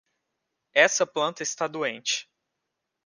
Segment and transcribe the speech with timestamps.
[0.73, 2.27] Essa planta está doente.